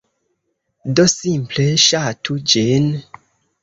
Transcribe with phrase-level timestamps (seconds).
[0.99, 2.93] Do simple, ŝatu ĝin.